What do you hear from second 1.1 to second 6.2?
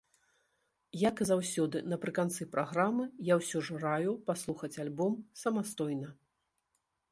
і заўсёды напрыканцы праграмы, я ўсё ж раю паслухаць альбом самастойна.